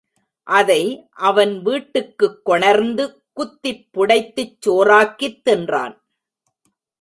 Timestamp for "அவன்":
1.11-1.61